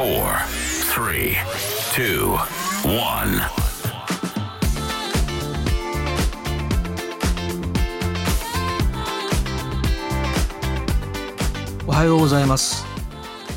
[0.00, 0.32] four,
[0.94, 1.36] three,
[1.92, 2.30] two,
[2.88, 3.42] one.
[11.86, 12.86] おはようございます。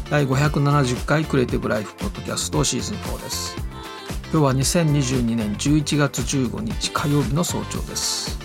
[0.09, 3.55] 第570回クリエイティブライフポッドキャストシーズン4です。
[4.33, 8.37] 今日は2022年11月15日火曜日の早朝です。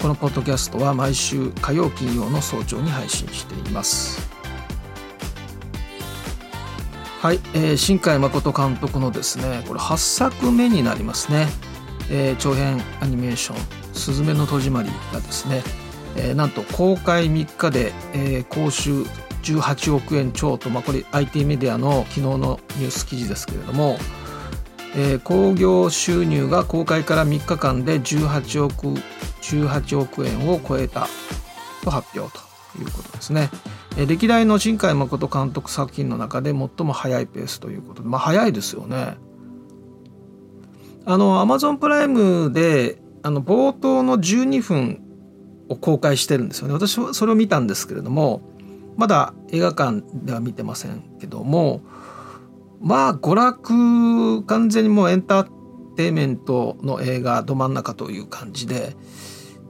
[0.00, 4.31] このポッドキャストは毎週火曜金曜の早朝に配信しています。
[7.22, 11.46] はい、えー、新海誠監督のですねこれ8作目になりますね、
[12.10, 13.56] えー、長編アニメーション
[13.94, 15.62] 「すずめの戸締まり」がですね
[16.16, 19.04] えー、なんと公開3日で、えー、講習
[19.44, 23.98] 18億円超と、まあ、これ IT メディアの昨日のニュース記事ですけれども、
[24.96, 28.88] えー、興行収入が公開から3日間で18億
[29.40, 31.06] ,18 億円を超えた
[31.84, 32.42] と発表と
[32.78, 33.48] いうことですね。
[33.96, 39.16] 歴代の新海誠監督作品の中で最も速いペースということで、まあ、早いですよね。
[41.04, 45.02] あのアマゾンプライムであの冒頭の12分
[45.68, 48.42] を公開してるんですよね私はそれを見たんですけれども
[48.96, 51.82] まだ映画館では見てませんけども
[52.80, 55.44] まあ娯楽完全にもうエンター
[55.96, 58.96] テインメントの映画ど真ん中という感じで、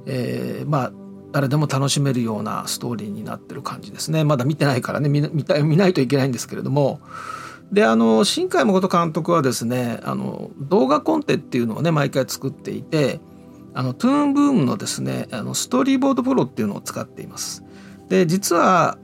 [0.07, 0.93] えー、まあ
[1.33, 4.23] 誰でも楽しめるようなストーリーになってる感じですね。
[4.23, 5.09] まだ見てないからね。
[5.09, 7.01] 見見た見ないといけないんですけれども。
[7.73, 13.19] であの新海誠監督はですねあの動画コンテっていうのをね毎回作っていて
[13.73, 17.65] あのトゥーンブームのですねあのストーリーボードプロっていうのを使っています。
[18.09, 18.99] で実は、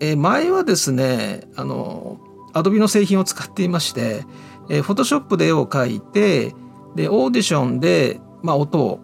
[0.00, 2.18] え前はですねあの
[2.54, 4.24] アドビの製品を使っていまして、
[4.70, 6.54] えフォトショップで絵を描いて
[6.94, 9.00] でオーディションで、まあ、音を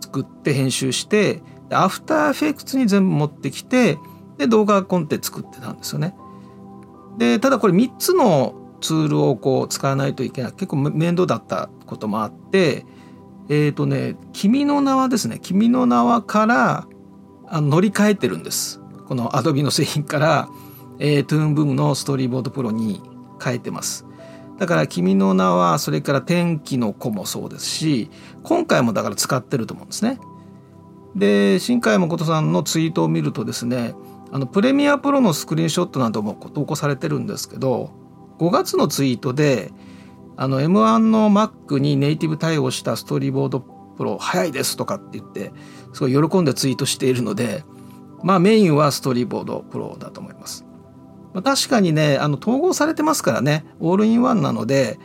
[0.00, 3.98] 作って編集してで After Effects に全部持ってきて
[4.38, 6.14] で動画コンテ作ってたんですよね。
[7.18, 10.52] でただこれ3つのツールをこう使わないといけない。
[10.52, 12.84] 結構面倒だったこともあって
[13.48, 16.86] えっ、ー、とね「君の名は」ですね「君の名は」から
[17.46, 18.80] あの乗り換えてるんです。
[19.06, 20.48] この Adobe の製品から、
[20.98, 23.02] えー、 Toon Boom の Storyboard Pro に
[23.42, 24.06] 変えてます。
[24.58, 28.10] だから「君の名は」それから「天気の子」もそうですし
[28.42, 30.18] 今回もだから使ってると思うんですね。
[31.16, 33.94] で新海誠さんのツイートを見るとですね
[34.32, 37.92] あのプレミアプロのスクリーンショットなども投稿されてるんですけど
[38.38, 39.70] 5月のツイートで
[40.36, 45.52] あの M1 の Mac にネイティブ対応したストーリーボードプロ早いですとかって言って
[45.92, 47.64] すごい喜んでツイートしているので
[48.22, 50.64] まあメインはストーリーボードプロだと思います。
[51.32, 54.98] まあ、確かにねあの統合されてますからねオールインワンなので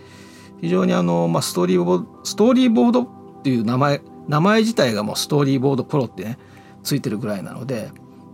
[0.62, 6.38] 非常にあの、まあ、ストーリーボストーリーボードっていう名前名前自体がもうストーリーボードプロってね
[6.84, 7.92] ついてるぐらいなので、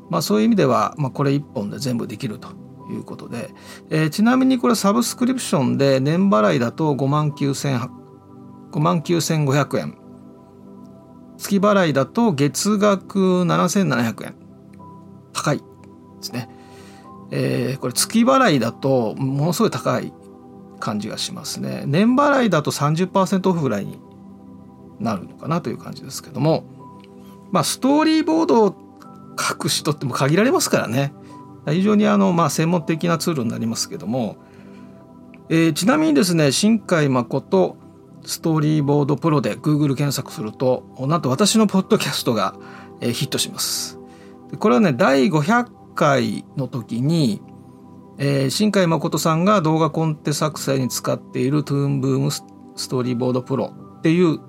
[0.09, 2.49] まあ、そういう意味では、まあ、これ1本で全部できると
[2.91, 3.49] いうことで、
[3.89, 9.97] えー、ちなみにこれサブスクリプションで年払いだと5万9500円。
[11.37, 14.35] 月払いだと月額7700円。
[15.33, 15.63] 高いで
[16.21, 16.49] すね、
[17.31, 20.13] えー、これ月払いだとものすごい高い
[20.79, 21.83] 感じがしますね。
[21.87, 23.99] 年払いだと30%オフぐらいに
[24.99, 26.63] なるのかなという感じですけども。
[27.51, 28.75] まあストーリーボードを
[29.39, 31.13] 書く人っても限られますからね。
[31.67, 34.37] 非常にあの、まあ、専門的なツールになりますけども、
[35.49, 37.77] えー、ちなみにですね新海誠
[38.23, 42.55] ストーリーボードプロで Google 検索するとなんと私のポッドキャストが、
[43.01, 43.99] えー、ヒットします。
[44.59, 47.41] これはね第500回の時に、
[48.17, 52.43] えー、新海誠さんが動画コンテ作成に使っているトゥーンブームス
[52.87, 54.39] トーリーボードプロっていう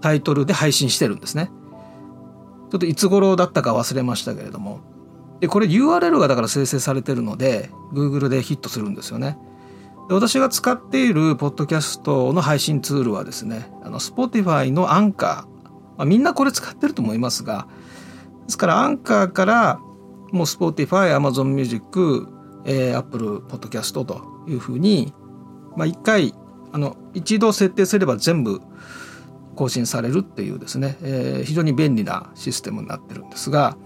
[0.00, 1.50] タイトルで配信してるんですね。
[2.70, 4.80] ちょっといつ頃だったか忘れましたけれども。
[5.40, 9.38] でこれ URL がだから生成されてるので Google でヒットするんですよね。
[10.08, 17.68] で私が使っているポッドキャストの配信ツールはですねあの Spotify のアンカー、まあ、みんなこれ使ってると思いますが
[18.46, 19.80] ですからアンカーから
[20.32, 22.26] もう Spotify、Amazon Music、
[22.64, 25.12] えー、Apple Podcast というふうに、
[25.76, 26.34] まあ、1回
[26.72, 28.60] あの一度設定すれば全部
[29.58, 33.76] 更新されるっていうですね、えー、非常に便利なシステムになってるんですが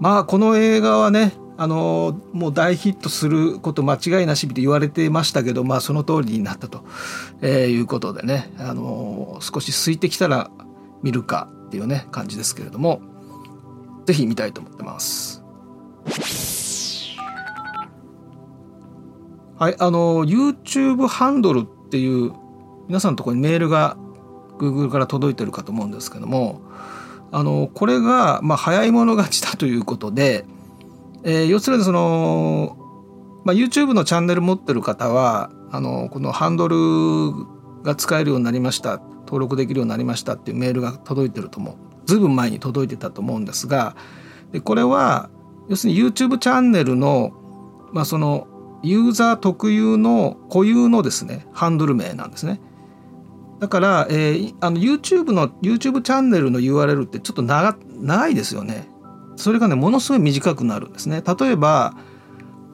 [0.00, 6.84] まあこの映画はねあのもう大ヒットすること間違いなしって言われてましたけど、まあ、その通りになったと、
[7.42, 10.50] えー、いうことでねあの少し空いてきたら
[11.02, 13.00] 見るかっていうね感じですけれども
[14.04, 15.42] 是非見たいと思ってます。
[19.58, 22.32] はい、あの YouTube ハンドルっていう
[22.88, 23.96] 皆さんのところにメールが
[24.58, 26.62] Google から届いてるかと思うんですけども
[27.32, 30.44] あのこれが、まあ、早い者勝ちだということで、
[31.24, 32.78] えー、要するにその
[33.44, 36.76] まあ、YouTube のチャンネル持ってる方はあのこのハンドル
[37.84, 41.76] が使えるようになりました登録できるようになりましたっていうメールが届いてると思う
[42.06, 43.94] ずいぶん前に届いてたと思うんですが
[44.50, 45.30] でこれは
[45.68, 47.30] 要するに YouTube チャンネルの,、
[47.92, 48.48] まあその
[48.82, 52.60] ユーザー特有の固有のですねハンドル名なんですね。
[53.58, 58.88] だから、えー、あの YouTube の YouTube チャンネルの URL ってちょっと長長いですよね。
[59.36, 61.22] それがねものすごい短くなるんですね。
[61.22, 61.94] 例えば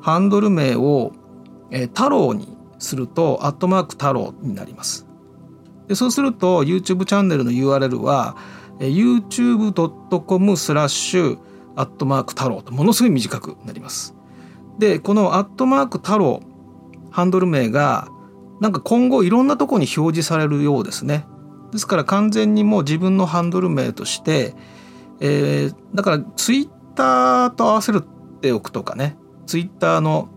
[0.00, 1.12] ハンドル名を、
[1.70, 5.06] えー、太郎にするとアットマーク太郎になります。
[5.86, 8.36] でそうすると YouTube チャンネルの URL は、
[8.80, 11.38] えー、youtube.com スラッシュ
[11.76, 14.16] アットマーク太郎とものすごい短くなります。
[14.78, 16.40] でこのアットマーク太郎
[17.10, 18.08] ハンドル名が
[18.62, 21.26] なんか今後いろんなとこに表示されるようですね。
[21.72, 24.54] ですから完全にもう自分のハンドル名として、
[25.18, 29.16] えー、だからツイッターと合わせるっておくとかね。
[29.46, 30.28] ツイッターの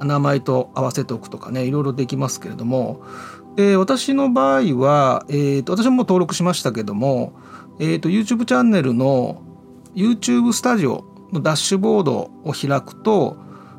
[0.00, 1.64] 名前と合わせておくとかね。
[1.64, 3.02] いろいろできますけれども、
[3.56, 7.34] えー、私の場合は、えーと、私も登録しましたけども、
[7.78, 9.42] えーと、YouTube チャンネルの
[9.94, 13.36] YouTube スタジオのダッシュボードを開くと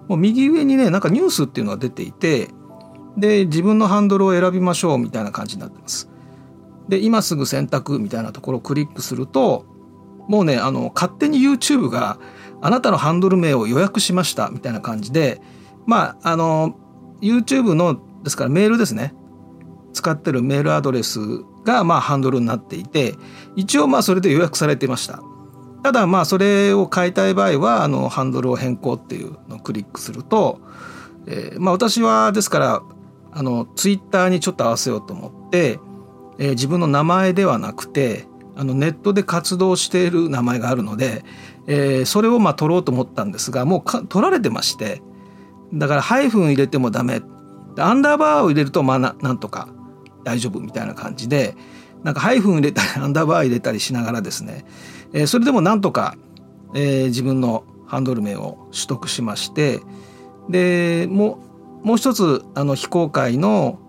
[0.08, 2.52] もう右上にねなんかニュースっていうのが出ていて
[3.18, 6.10] で自分のハンドルを選びましょうみたいな感じになってます。
[6.88, 9.66] で今すぐ選択みたいなところをクリックすると
[10.28, 12.18] もうねあの勝手に YouTube が
[12.62, 15.42] あなたのハンドル名を予約しましたみたいな感じで
[15.86, 16.78] まああの
[17.22, 19.14] YouTube のですからメールですね
[19.94, 21.20] 使ってるメールアドレス
[21.64, 23.16] がまあハンドルになっていて
[23.56, 25.22] 一応まあそれで予約されていました
[25.84, 30.60] ただまあそれを変えたい場合はあのハンドルを変更っていうのをクリックすると、
[31.28, 32.82] えー、まあ私はですから
[33.38, 35.80] あのツイッターにちょっと合わせようと思って、
[36.40, 38.26] えー、自分の名前ではなくて
[38.56, 41.24] あのネットで活動している名前があるので、
[41.68, 45.04] えー、それをまあ取ろうと思ったんですがもう取られてまして
[45.72, 47.22] だからハイフン入れてもダメ。
[47.80, 49.70] アンダーバーを入れるとまあなんとか
[50.24, 51.56] 大丈夫みたいな感じで
[52.04, 54.66] なんかハイフン入れたり アンダーバー入れたりしながらですね、
[55.14, 56.16] えー、それでもなんとか、
[56.74, 59.80] えー、自分のハンドル名を取得しまして
[60.50, 61.47] でもう
[61.84, 63.80] もう一つあの非公開の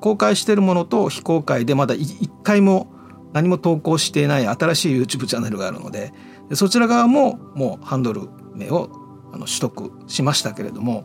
[0.00, 2.88] 公開しているものと非公開でまだ一回も
[3.32, 6.12] 何も投稿していない新しい YouTube チャンネルがあるので
[6.54, 8.90] そちら側ももうハンドル名を
[9.32, 11.04] あの取得しましたけれども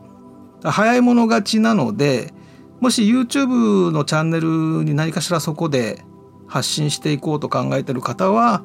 [0.63, 2.33] 早い者勝ちなので
[2.79, 6.03] もし YouTube のチャンネルに何かしらそこで
[6.47, 8.63] 発信していこうと考えてる方は、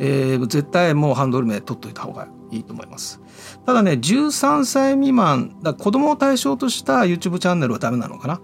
[0.00, 3.20] えー、絶対もうハンドル名取っといた方がいいと思います。
[3.66, 8.40] ただね13歳未満だ子供を対象とした YouTube チャンネルはダメなのかな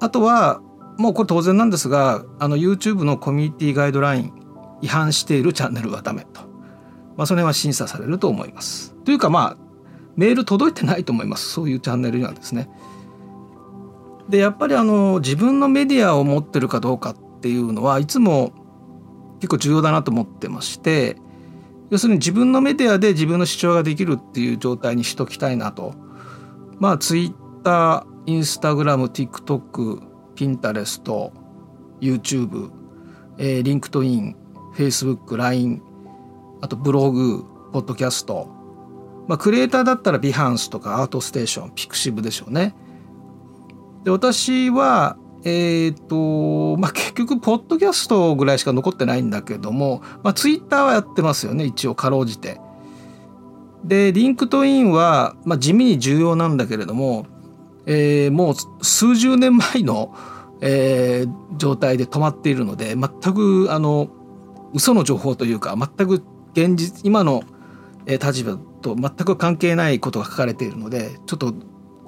[0.00, 0.60] あとは
[0.98, 4.32] もうこれ当然なんですがあの YouTube のコミュニティガイドライン
[4.80, 6.42] 違反しているチャンネルはダメと、
[7.16, 8.94] まあ、その辺は審査されると思います。
[9.04, 9.64] というかまあ
[10.16, 12.68] メール届いてないと思いますそういうチャンネルにはですね。
[14.28, 18.52] でやっぱりあの自分のメディアを持ってるかどうかっていうのはいつも
[19.40, 21.16] 結構重要だなと思ってまして
[21.90, 25.94] 要するに自分のメディアで自分の主張ができるっていう状態にしときたいなと。
[26.78, 30.02] まあ Twitter、Instagram、TikTok
[30.34, 31.32] Pinterest
[32.00, 32.70] YouTube、
[33.38, 34.36] え、 LinkedIn
[34.76, 35.82] Facebook、LINE
[36.60, 38.48] あとブログポッドキャスト
[39.28, 42.74] まあクリエイターだったら Behance とか ArtStation pixiv でしょうね
[44.04, 52.60] で私はえっ、ー、とまあ結局ポッドキャストぐらいしか残ってないんだけどもまあツイッターはやってますよね一応かろうじて。
[53.84, 57.26] で LinkedIn は、まあ、地味に重要なんだけれども
[57.86, 60.14] えー、もう数十年前の、
[60.60, 64.08] えー、状態で止まっているので全くあの
[64.72, 66.22] 嘘の情報というか全く
[66.52, 67.42] 現実今の
[68.06, 71.54] 立場と全く関係ないことが書かれているのでちょっと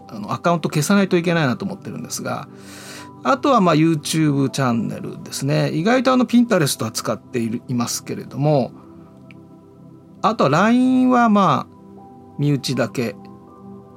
[0.09, 2.49] あのアカウント消さないといけないなと思ってるんですが
[3.29, 5.73] あとはまあ YouTube チャンネルですね。
[5.73, 8.71] 意外とあのピンタレストは使っているいますけれども
[10.23, 13.17] あとは LINE はまあ身内だけ。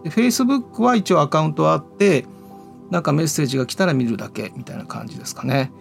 [0.05, 2.25] Facebook は一応アカウントあって
[2.89, 5.71] なんかメッセージが来たら見るだけみたいな感じですかね。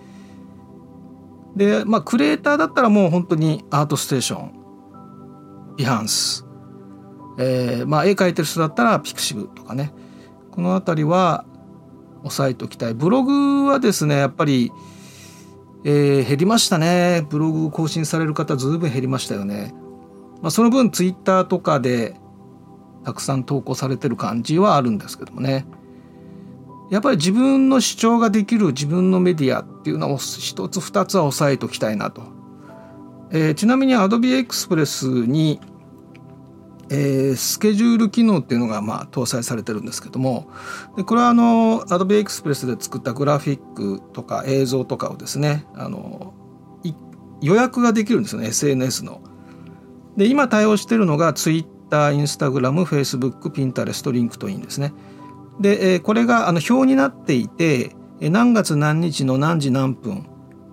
[1.57, 4.53] でまあクリエイターだったらもう本当にアートステーション
[5.79, 6.45] ビハンス、
[7.39, 9.95] えー、まあ絵描いてる人だったらピクシブとかね。
[10.51, 11.47] この辺りは
[12.25, 12.95] 押さえておきたい。
[12.95, 14.73] ブログはですねやっぱり、
[15.85, 17.27] えー、減りましたね。
[17.29, 19.75] ブログ更新される方ずいぶん減りましたよね。
[20.43, 22.17] まあ、その分ツイッターとかで
[23.05, 25.67] たくさん投稿されてる感じはあるんですけどもね。
[26.91, 32.23] やっぱり自分の主張ができる自分のメディアっていうのを一つ二つは押さえておきたいなと、
[33.31, 35.61] えー、ちなみに Adobe Express に
[36.91, 40.49] えー、スケジュール機能っていうのがまあ搭載されてるんですけども
[40.97, 46.35] でこれはあの Adobe Express で作ったグラフィックとか映像とかをですねあの
[47.41, 49.23] 予約ができるんですよね SNS の。
[50.17, 54.93] で今対応してるのが Twitter、Instagram、Facebook、Pinterest、LinkedIn ですね。
[55.61, 60.27] で、えー、これがあの表になっていて何月何日の何時何分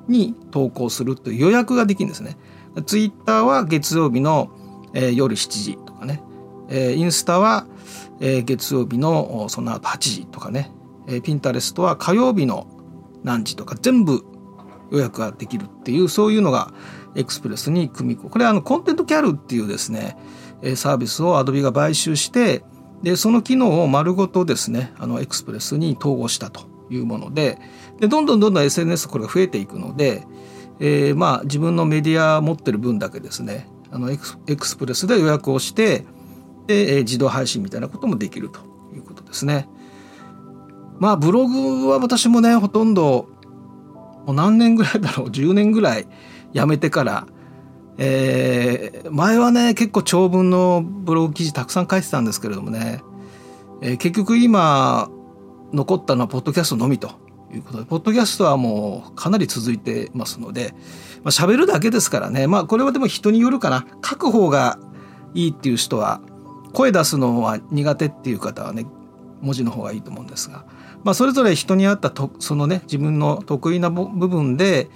[0.07, 2.37] に投稿するという予約ができるんですね。
[2.85, 4.49] ツイッターは月曜日の、
[4.93, 5.77] えー、夜7時、
[6.69, 7.67] えー、インスタは、
[8.19, 10.71] えー、月曜日のその後8時とかね、
[11.07, 12.67] えー、ピンタレストは火曜日の
[13.23, 14.23] 何時とか全部
[14.91, 16.73] 予約ができるっていうそういうのが
[17.15, 18.29] エクスプレスに組み込む。
[18.29, 20.17] これはあのコンテントキャルっていうですね
[20.75, 22.63] サービスをアドビが買収して
[23.01, 27.59] でその機能を丸ごとですねあのエクスプレスに統合したというもので
[27.99, 30.23] でどんどんどんどん SNS これが増えていくので、
[30.79, 36.05] えー、まあ自分のメディア持ってる分だけですねあのエクスプレスで予約をして
[36.67, 38.59] で、え、自動配信みたいなこともできると
[38.93, 39.67] いうことですね。
[40.99, 43.27] まあブログは私もねほとんど
[44.25, 46.07] もう何年ぐらいだろう10年ぐらい
[46.53, 47.27] 辞めてから、
[47.97, 53.01] えー、前はね結構長文のブログ記事たくさん書いてたんですけれどもね、
[53.81, 55.09] えー、結局今
[55.73, 57.11] 残ったのはポッドキャストのみと
[57.53, 60.73] いうことでポッドキャストはもうかなり続いてますので、
[61.23, 64.79] まあ、喋るだけですからねまあこれはでも人によるかな書く方が
[65.33, 66.21] いいっていう人は
[66.75, 68.85] 声出すのは苦手っていう方はね
[69.41, 70.65] 文字の方がいいと思うんですが
[71.05, 74.89] まあ、それぞれ人に合ったとそのね自分の得意な部分で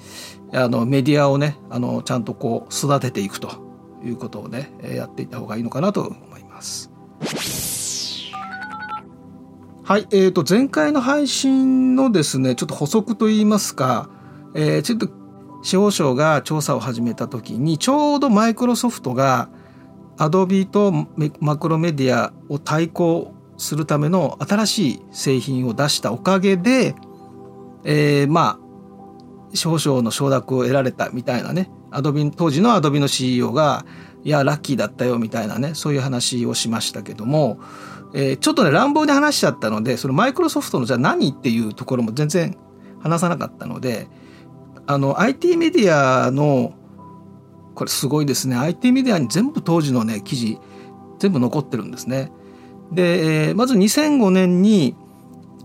[0.51, 3.51] あのメディアをねあのちゃんとこう育てていくと
[4.03, 6.89] いうことをねやっていった方がいいのかなと思います。
[9.83, 14.09] はい、えー、と前回の配信のですねちょっと補足といいますか、
[14.55, 15.09] えー、ちょっと
[15.62, 19.50] 司法省が調査を始めた時にちょうどマイクロソフトが
[20.19, 21.07] アドビと
[21.39, 26.93] マクロメディアを対抗するための新しい製品を出したおかげで、
[27.85, 31.71] えー、まあ少々の承諾を得られたみたいなね。
[31.89, 33.85] アドビ当時のアドビの CEO が
[34.23, 37.59] いやラッキーだったよみたいなねそういう話をしましたけども、
[38.13, 42.57] えー、ちょっとね乱暴に話しちゃったのでそのマイクロソフトのじゃあ何っていうところも全然
[43.01, 44.07] 話さなかったので
[44.85, 46.73] あの IT メディアの
[47.79, 50.59] これすごいですね IT メディアに全部当時のね記事
[51.17, 52.29] 全部残ってるんですね。
[52.91, 54.98] で、まず2005年に、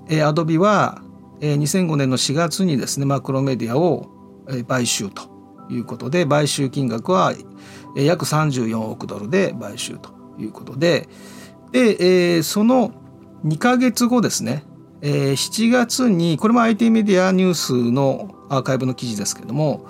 [0.09, 1.03] えー、アドビは、
[1.41, 4.11] えー、2005年の4月にですねマクロメディアを、
[4.69, 5.23] 買収と
[5.71, 7.33] いうことで買収金額は、
[7.97, 11.09] えー、約34億ドルで買収ということで
[11.73, 12.93] で、その
[13.45, 14.63] 2か月後ですね、
[15.03, 19.85] えー、7月にこれも IT メディアニュースのアーカイブの記事ですけども、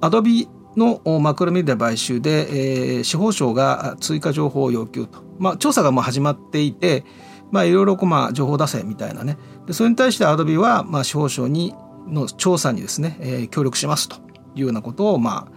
[0.00, 5.22] アドビのマクロメディア買収で、えー、司法省が追加情報を要求と。
[5.38, 7.04] まあ、調査がもう始まっていて、
[7.50, 9.36] まあ、いろいろこうまあ情報出せみたいなね。
[9.66, 11.74] でそれに対してアドビはまあ司法省に
[12.06, 14.16] の調査にですね、えー、協力しますと
[14.54, 15.52] いうようなことをまあ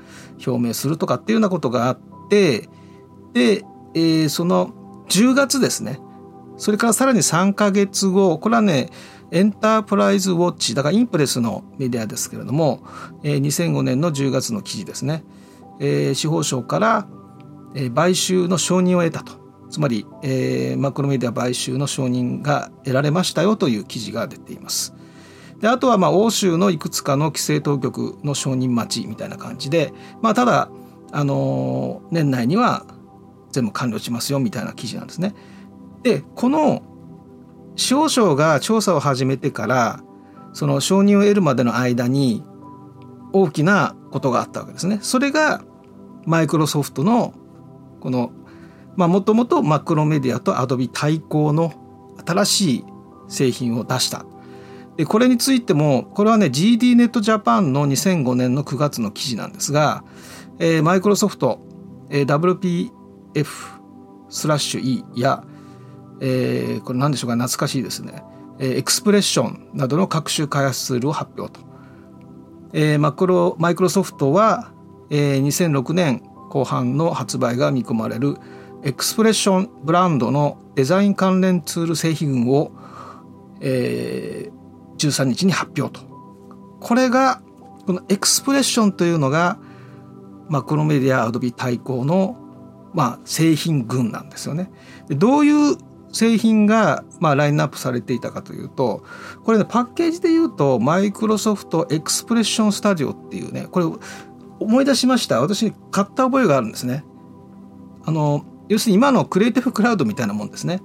[0.45, 2.69] 表明するとかっていうようなことがあって
[3.33, 4.73] で、えー、その
[5.09, 5.99] 10月ですね。
[6.57, 8.89] それからさらに3か月後これはね
[9.33, 12.83] エンタープライズウォッチだからインプレスのメディアですけれども、
[13.23, 15.23] えー、2005年の10月の記事ですね、
[15.79, 17.07] えー、司法省から、
[17.73, 24.93] えー、買収の承認を得たとつまり、えー、マクロメディア買収の承認が得られましたよという記事が出ています。
[25.59, 30.69] であとはまあ欧州のいくつかの規制当局の承認待ちみたいな感じで、まあ、ただ、
[31.11, 32.85] あのー、年内には
[33.51, 35.33] 全部完了しますよみたいな記事なんですね。
[36.03, 36.83] でこの
[37.75, 40.03] 司法省が調査を始めてから
[40.53, 42.43] その承認を得るまでの間に
[43.31, 44.99] 大きなことがあったわけですね。
[45.01, 45.63] それが
[46.25, 47.33] マイクロソフトの
[47.99, 48.31] この
[48.95, 51.73] もともとマクロメディアとアドビ対抗の
[52.23, 52.85] 新しい
[53.27, 54.25] 製品を出した。
[54.97, 60.03] でこれについてもこれはね GD ネットジャパンの2005年の9月の記事なんですが、
[60.83, 61.59] マイクロソフト、
[62.09, 62.91] WPF
[64.29, 65.43] スラッシュ E や、
[66.25, 68.23] えー、これ何でしょうか懐かしいですね、
[68.57, 71.65] えー、エクスプレッションなどの各種開発ツールを発表と、
[72.71, 74.71] えー、マクロマイクロソフトは、
[75.09, 78.37] えー、2006年後半の発売が見込まれる
[78.83, 82.71] エクスプレッションブランドのデザイン関連ツール製品群を、
[83.59, 86.05] えー、13日に発表と。
[86.79, 87.41] これが、
[87.85, 89.57] このエクスプレッションというのが、
[90.49, 92.37] マクロメディアアドビ対抗の、
[92.93, 94.69] まあ、製品群なんですよね。
[95.09, 95.77] どういう
[96.13, 99.03] 製品が、まあ、ラインナップされていたかというと
[99.43, 103.85] これねパッケージで言うとマイクロソフトエクスプレッションスタジオっていうねこれ
[104.59, 105.41] 思い出しました？
[105.41, 107.03] 私買った覚えがあるんですね。
[108.05, 110.81] あの要するに今のクリエイティブクラウドみたいなもんですね。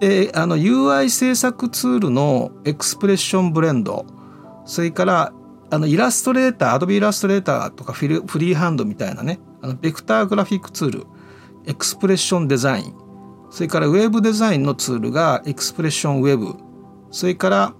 [0.00, 4.06] であの UI 制作ツールのエクスプレッションブレンド
[4.64, 5.32] それから
[5.70, 11.06] あのイラストレーターアドビイラストレーターとかフィルフリーハンドみたいなねあのベクターグラフィックツール
[11.66, 12.94] エクスプレッションデザイン
[13.56, 16.56] それからウェブデザインのツールが Expression Web
[17.10, 17.74] それから、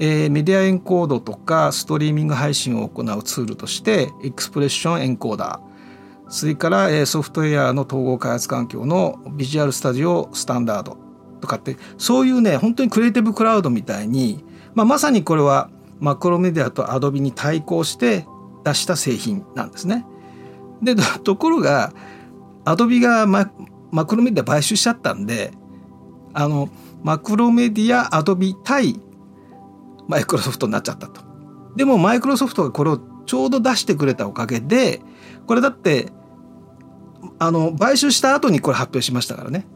[0.00, 10.96] えー、メディアエンコードとかストリーミング配信を行うツールとして Expression Encoder それから、えー、ソフトウェアの統合開発環境の Visual Studio Standard
[11.40, 14.44] とかってそういうね本当に Creative Cloud みたいに、
[14.74, 18.26] まあ、まさにこれは Macromedia と Adobe に対抗して
[18.64, 20.04] 出した製品なんですね。
[20.82, 21.92] でところが
[22.64, 23.48] アドビがマ
[23.94, 25.52] マクロメディア買収しちゃったんで
[26.32, 26.68] あの
[27.04, 29.00] マクロメディアアドビ対
[30.08, 31.22] マイクロソフトになっちゃったと。
[31.76, 35.00] でもマイクロソフトがこれをちょうど出してくれたおかげで
[35.46, 36.12] これだって
[37.38, 39.66] あの買収した後にこれ発表しましたからね。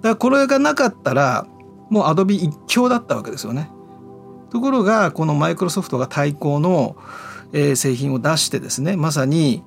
[0.00, 1.46] だからこれがなかったら
[1.90, 3.70] もうアドビ一強だったわけですよね。
[4.50, 6.96] ところがこのマイクロソフトが対抗の、
[7.52, 9.62] えー、製品を出してですねまさに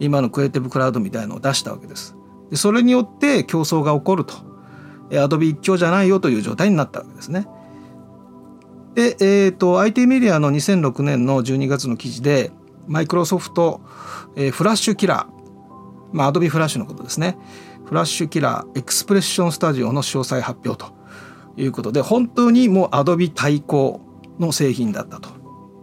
[0.00, 2.17] 今のクリエイティブクラウドみたいのを出したわけです。
[2.50, 4.48] でそれによって競争が起こると。
[5.16, 7.46] アドビ一強じゃないよという状態になったわけですね。
[8.94, 12.50] で、えーと、IT メディアの2006年の12月の記事で
[12.88, 13.80] マイクロソフト、
[14.34, 17.38] えー、フラッシュキラー、まあ、アドビフラッシュのことですね
[17.84, 20.92] フラッシュキラーエクスプレッションスタジオの詳細発表と
[21.56, 24.00] いうことで本当にもうアドビ対抗
[24.38, 25.28] の製品だったと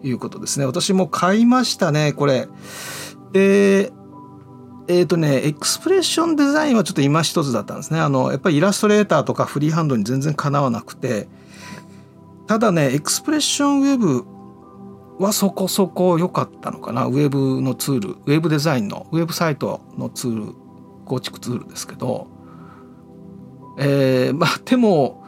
[0.03, 2.50] いうことですね私も買いましたねこれ
[3.31, 3.93] で
[4.88, 8.00] えっ、ー、とねエクスプレッションデザインはちょっと今一つだったんですね。
[8.00, 11.27] あのやっぱりイラストレーターとかフリーハンドに全然かなわなくて。
[12.48, 14.24] ただねエクスプレッションウェブ
[15.18, 17.06] はそこそこ良かったのかな。
[17.06, 20.54] ウェブのツールウェブデザインのウェブサイトのツール
[21.06, 22.27] 構築ツールですけど。
[23.77, 25.25] えー、まあでも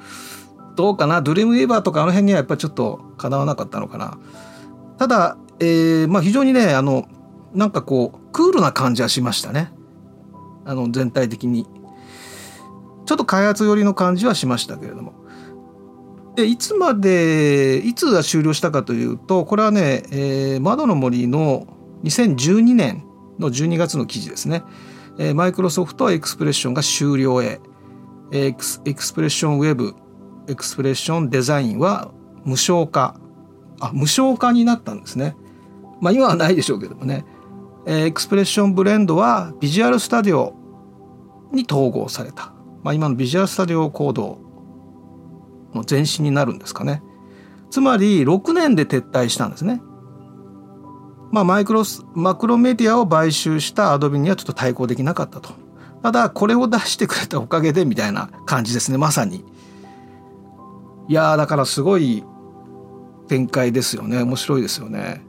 [0.76, 1.22] どうかな。
[1.22, 4.18] ドリームウェーバーとかあの辺にはやっぱちょっとかなわなかったのかな。
[5.00, 7.08] ただ、えー、まあ非常にねあの
[7.54, 9.72] なんかこうクールな感じはしましたね
[10.66, 11.66] あの全体的に
[13.06, 15.14] ちょっと開発寄りの感じはしましたけれども
[16.36, 21.68] でいつまでいつが終了したかというとこれはね、えー、窓の森の
[22.04, 23.04] 2012年
[23.40, 24.64] の12月の記事ですね。
[25.34, 27.60] マイクロソフトは Expression が終了へ
[28.32, 29.96] エクス Expression Web
[30.48, 32.12] Expression Design は
[32.46, 33.20] 無償化
[33.80, 35.36] あ無償化になったんですね。
[36.02, 37.26] まあ今はないでしょうけどもね。
[37.90, 40.54] Expression Blend は Visual Studio
[41.54, 42.52] に統合された。
[42.84, 44.40] まあ今の Visual Studio Code
[45.74, 47.02] の前身になるんですかね。
[47.70, 49.82] つまり6年で撤退したんですね。
[51.32, 55.52] まあ、マイクロスマクロメディアを買収したアドビにはちょっと対抗できなかったと。
[56.04, 59.46] ただこれを出してくれたおかげでみたいな感じですねまさに。
[61.08, 62.26] いやだからすごい
[63.30, 65.27] 展開ですよね面白いですよね。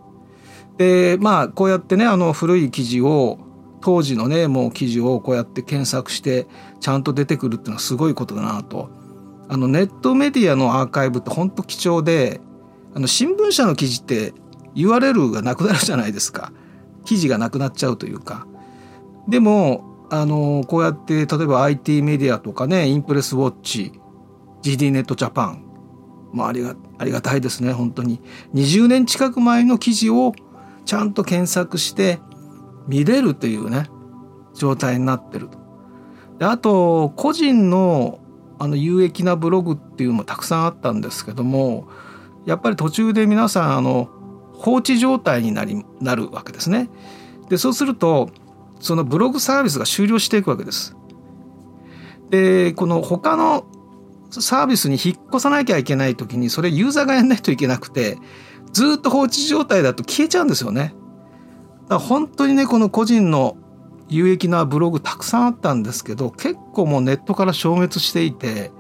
[0.78, 3.38] でまあこうやってねあの古い記事を
[3.80, 6.46] 当時のねもう記事をこうやって検索して
[6.80, 8.90] ちゃんと出てくるっていうのはすごいことだなと。
[9.50, 12.40] あのネットメディアのアーカイブって本当貴重で
[12.94, 14.34] あの新聞社の記事って
[14.74, 16.52] URL がなくなるじゃないですか。
[17.04, 18.46] 記事がなくなっちゃうというか。
[19.26, 23.92] でもあのこうやって例えば IT メディアとかねインプレスウォッチ
[24.62, 25.64] GD ネットジャパン
[26.32, 28.20] まあありがありがたいですね本当に。
[28.54, 30.34] 20年近く前の記事を
[30.88, 32.18] ちゃんと検索して
[32.86, 33.90] 見れるというね
[34.54, 35.58] 状態になってると。
[36.38, 38.20] であと個人の
[38.58, 41.88] あの有益なブログっていうのもたくさんあったんですけども
[42.46, 44.08] やっぱり途中で皆さんあの
[44.54, 46.88] 放置状態になりなるわけですね。
[47.50, 48.30] でそうすると
[48.80, 50.96] そのブログサービスが終了していくわけです。
[52.30, 53.66] でこの他の
[54.30, 58.16] サービスに引っ越さなきゃいけない時にそれユーザーがやんないといけなくて
[58.78, 60.94] ずっと放置状態だと消えちゃうんですよね。
[61.88, 63.56] だから本当にねこの個人の
[64.08, 68.70] 有益なブログたくさんあったんですけど結構もうネットから消滅していて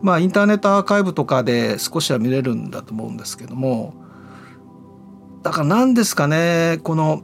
[0.00, 3.94] まあインターネットアーカイブとかで少しは見れるんだと思うんですけども
[5.42, 7.22] だから何ですかねこの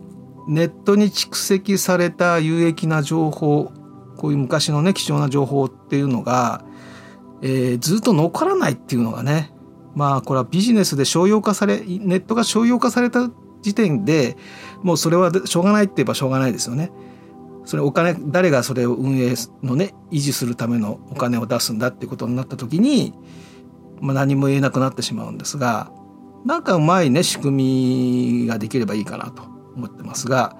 [0.48, 3.72] ネットに蓄積された有益な情報
[4.18, 6.64] こういう昔のね貴重な情報っていうのが、
[7.40, 9.51] えー、ずっと残らないっていうのがね
[9.94, 13.30] まあこれはビジネスで商用化されネットが商用化された
[13.62, 14.36] 時点で
[14.82, 16.90] もうそれはしょうがないって言えばしょうがないですよね。
[17.64, 23.14] それお金誰がそれを運営のね維持するためのお金を出すんだっていうことになった時に、
[24.00, 25.92] まあ、何も言えなくなってしまうんですが
[26.44, 29.44] なんかうまいね仕組みができればいいかなと
[29.76, 30.56] 思ってますが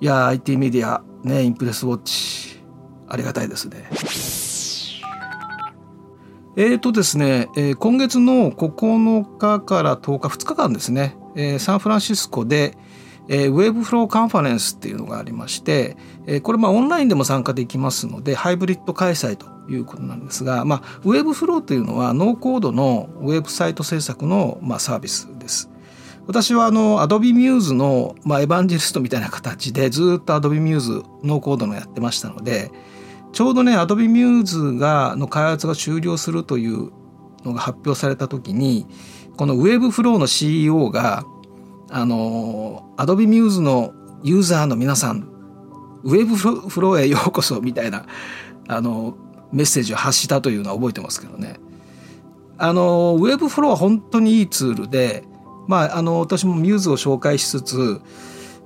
[0.00, 2.62] いや IT メディアねインプレスウォッチ
[3.08, 4.45] ありがたいですね。
[6.58, 11.14] えーとですね、今月の9日から10日2日間ですね、
[11.58, 12.78] サンフランシスコで、
[13.28, 15.98] えー、 Webflow Conference っていうのがありまして、
[16.44, 25.68] これまあオンラインでも参加できますのでハイブリッド開催ということなんですが、まあ、 Webflow というのはノーコードのウェブサイト制作のまあサービスです。
[26.26, 32.72] 私はあの Adobe Muse のまあエヴァンジェリストみたいな形でずっと Adobe Muse ノーコードのやってましたので
[33.36, 36.90] ちょうどね Adobe Muse がの開発が終了するという
[37.44, 38.86] のが発表された時に
[39.36, 41.22] この Webflow の CEO が
[41.90, 45.28] あの Adobe Muse のユーザーの皆さん
[46.02, 48.06] ウェブフローへようこそみたいな
[48.68, 49.18] あの
[49.52, 51.60] メッセージを発したというのは覚えてますけどね。
[52.56, 55.24] あのウェブフローは本当にいいツールで、
[55.68, 58.00] まあ、あの私もミューズを紹介しつつ、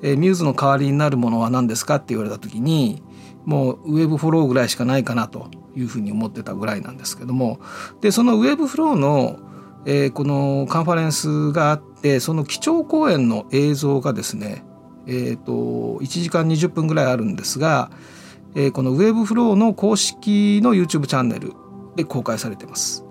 [0.03, 3.03] えー、ミューズの代わりになるものは何ですかって言われた時に
[3.51, 7.61] もうウェブフローぐらいしかないかなというふうに思ってたぐらいなんですけども
[8.01, 9.39] でそのウェブフローの、
[9.87, 14.65] えー、このカンファレンスがあってその基調講演の映像がですね
[15.07, 15.53] えーと、
[16.01, 17.91] 1時間20分ぐらいあるんですが、
[18.55, 21.55] えー、この Webflow の公式の YouTube チャンネル
[21.97, 23.05] で公開されてます。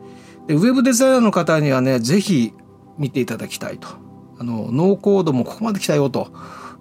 [0.48, 2.54] でウェブデザイナーの方にはねぜひ
[2.98, 3.88] 見ていただきたいと
[4.40, 6.32] あのノーコードもここまで来たよと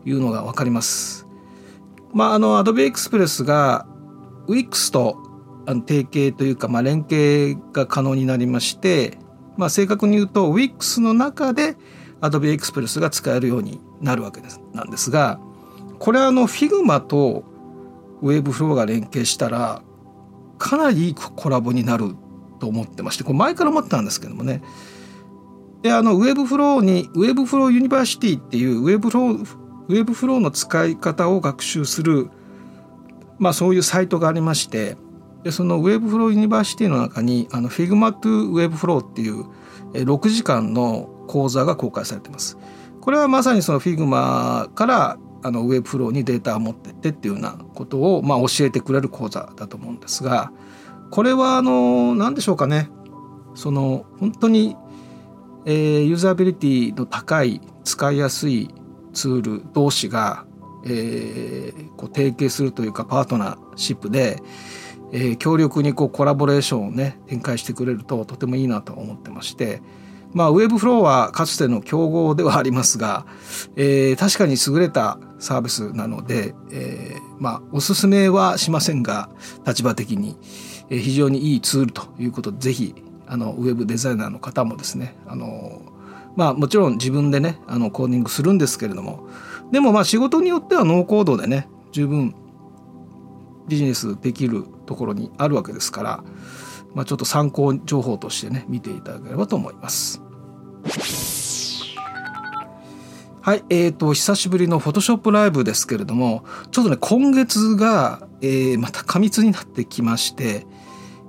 [0.07, 1.28] いうのが分かります。
[2.13, 3.87] まああの Adobe Express が
[4.49, 5.19] Wix と
[5.67, 9.19] 提携というか、まあ、連携が可能になりまして、
[9.57, 11.77] まあ、正確に言うと Wix の中で
[12.21, 15.39] Adobe Express が使えるようになるわけですなんですが
[15.99, 17.45] これはあの Figma と
[18.23, 19.83] Webflow が連携したら
[20.59, 22.17] かなりいいコラボになる
[22.59, 24.63] と思ってましてこれ前から思ってたんですけどもね。
[25.83, 29.47] であの Webflow に Webflow University っていう Webflow,
[29.89, 32.31] Webflow の使い方を学習する
[33.39, 34.97] まあそういうサイトがありまして
[35.43, 39.47] でその Webflow University の中にあの Figma to Webflow っていう
[39.93, 42.59] 6時間の講座が公開されてます。
[43.01, 50.53] これはまさにその Figma からあの Webflow にデータを持ってってっていうようなことをまあ教えてくれる講座だと思うんですが
[51.11, 52.91] これはあの何でしょうかね
[53.55, 54.77] その本当に、
[55.65, 58.69] えー、ユーザビリティの高い使いやすい
[59.19, 60.47] ツール同士が、
[60.85, 64.41] えー、こう提携するというかパートナーシップで、
[65.13, 69.83] えー、強力にこうコラボレーションをね展開してくれるととてもいいなと思ってまして
[70.35, 73.27] まあ、ウェブフローはかつての競合ではありますが、
[73.77, 79.31] えー、確かに優れたサービスなので、えー、まあ、おすすめはしませんが、
[79.67, 80.37] 立場的に、
[80.91, 82.95] えー、非常にいいツールということで、ぜひ、
[83.27, 85.81] あの、ウェブデザイナーの方もですね、あの、
[86.39, 89.27] まあ、もちろん自分でね、あの、コーディングするんですけれども、
[89.73, 92.33] でもまあ、仕事によってはノーコードでね、十分
[93.67, 96.25] ビジネスできるところにあるわけですから、
[96.95, 100.23] まあ、ちょっと参考情報としてね見ていただければと思います。
[103.41, 110.67] はい、えーと、久しぶりのフォトショップライブですけれどもちょっとね今月が、えー、また過密になってきまして、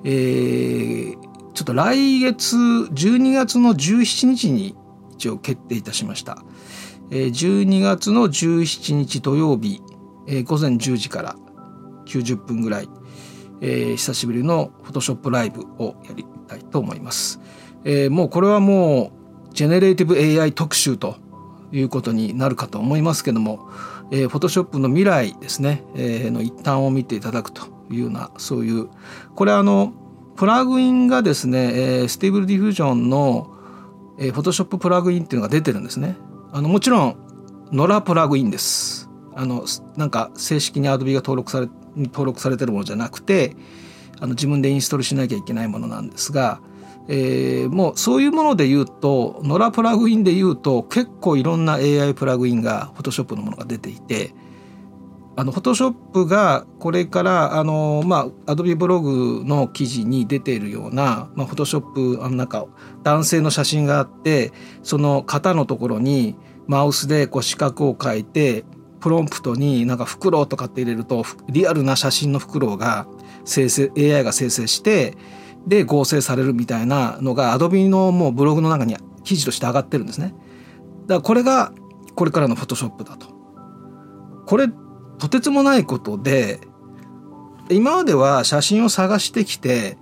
[0.04, 1.14] えー、
[1.54, 4.76] ちょっと来月12月の17日に
[5.20, 6.44] 一応決定いたしました。
[7.12, 9.82] えー、12月の17日土曜日、
[10.28, 11.36] えー、午前10時から
[12.06, 12.90] 90分ぐらい
[13.62, 17.40] えー、久しぶりの Photoshop ライブをやりたいと思います。
[17.84, 19.12] えー、もうこれはも
[19.52, 21.16] うジェネレーティブ AI 特集と
[21.72, 23.70] いうことになるかと思いますけども、
[24.12, 28.90] えー、 Photoshop の未来ですね、えー、の一端を見ていただくというようなそういう
[29.36, 29.94] これあの
[30.36, 33.58] プラグインがですね、えー、 Stable Diffusion の、
[34.20, 36.18] えー、 Photoshop プラグインっていうのが出てるんですね。
[36.52, 37.16] あのもちろん
[37.72, 39.10] 野良プラグインです。
[39.36, 43.56] あのなんか正式に Adobe が登録され登録されてるものじゃなくて
[44.20, 46.62] あの自分でインストールしなきゃいけないものなんですが、
[47.08, 54.34] えー、もうそういうもので言うとノラプラグインで言うと結構いろんな AI プラグインが Photoshop のものが出ていて
[55.40, 62.66] あの Photoshop がこれからあの、まあ、Adobe ブログの記事に出ているような、まあ、Photoshop あのなんか
[63.04, 64.52] 男性の写真があって
[64.84, 66.36] その型のところに
[66.68, 68.66] マウスでこう四角を書いて
[69.00, 73.08] プロンプトになんかフクロウとかって入れるとリアルな写真のフクロウが
[73.46, 75.16] 生成 AI が生成して
[75.66, 80.34] で合成されるみたいなのが Adobe のもうブログの中に記事として上がってるんですね。
[81.04, 81.72] だからこれが
[82.16, 83.28] これからのフォトショップだと。
[84.46, 84.68] これ
[85.20, 86.60] とてつもないことで
[87.70, 89.98] 今までは写真を探してきて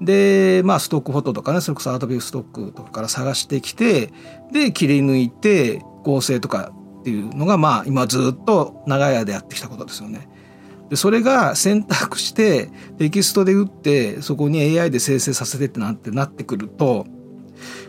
[0.00, 4.12] でまあストックフォトとかねそれこそ Adobe ストックとかから探してきて
[4.50, 10.28] で切り抜いて合成とかっていうのがまあ今ずっと長い間やってきたことですよね。
[10.88, 17.06] でそれが選択してテキストで打ってそこに AI で生成させてってなんてなってくると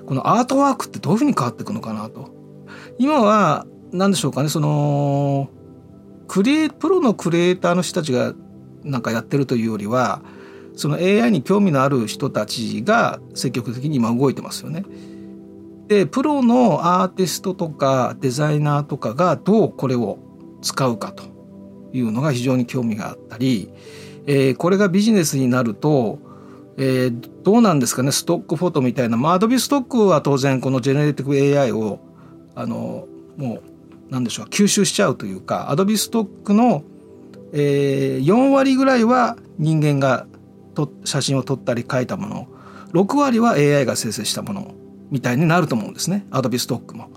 [0.05, 2.33] このアートワークってどういうふうに変わっていくのかなと。
[2.99, 5.49] 今は何でしょうかねその
[6.34, 8.34] クリエプロのクリエイターの人たちが
[8.84, 10.24] なんかやってるというよりは
[10.76, 14.84] その AI に興味のある人たちが積極的に今動いてますよね。
[15.88, 20.17] でプロのアーティストとかデザイナーとかがどうこれを
[20.63, 21.24] 使うかと
[21.93, 23.72] いうのが非常に興味があったり、
[24.26, 26.17] えー、これがビジネスになると、
[26.80, 32.00] えー、どうなんですかねストックフォトみたいな、まあ、アドビストックは当然このジェネレティブ AI を
[32.56, 33.06] あの
[33.38, 33.72] もう
[34.10, 36.84] 何でしょう吸収しちゃうというかアドビストックの、
[37.54, 40.28] えー、4割ぐらいは人間が
[40.76, 42.48] と写真を撮ったり書いたもの
[42.94, 44.74] 6割は AI が生成したもの
[45.12, 47.10] みたいになると思うんですねアドビストックも。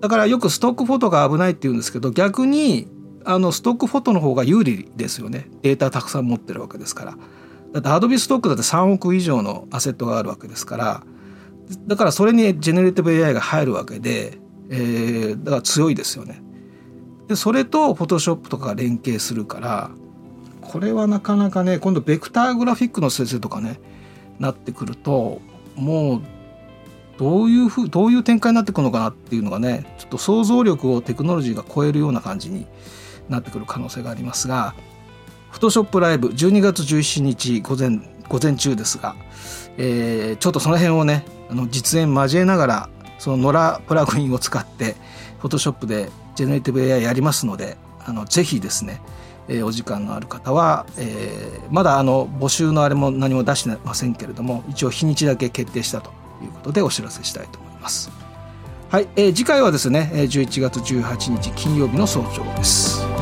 [0.00, 2.88] だからよくストックフォトが危ないって言うんですけど逆に
[3.24, 7.18] あのストックフォトの方が有利ですよねデータたくさん持ってるわけですから。
[7.72, 11.02] だってアドビストックだって3億以上のアセットがあるわけですから
[11.86, 14.38] だからそれにジェネレティブ AI が入るわけで、
[14.70, 16.42] えー、だから強いですよね。
[17.28, 19.90] でそれとフォトショップとかが連携するから
[20.60, 23.78] これはなかなかね今度ベクターグラフィックの先生とかね
[24.40, 25.40] なってくると
[25.76, 26.22] もう
[27.18, 32.66] どういうふうどういう展開になってくるのかなっていうのがねちょっと想像力をテクノロジーが超えるような感じに
[33.28, 34.74] なってくる可能性がありますが
[35.50, 39.16] フォトショップライブ12月17日午前午前中ですが、
[39.76, 44.96] えー、ちょっとその辺をねあの実演交えながらそのノラプラグインを使って
[45.38, 49.00] フォトショップでジェネレティブ AI やりますのであのぜひですね
[49.50, 58.10] えー、お時間のある方は、えー、まだあの募集のあれも何も出してませんけれども一応日にちだけ決定したということでお知らせしたいと思います。
[58.90, 63.19] はい、えー、次回はですね11月18日金曜日の早朝です。